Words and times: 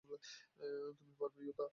তুমি 0.97 1.13
পারবে, 1.19 1.39
ইউতা। 1.43 1.65